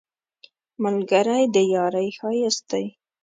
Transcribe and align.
ملګری 0.83 1.43
د 1.55 1.57
یارۍ 1.73 2.09
ښایست 2.17 2.63
دی 2.71 2.85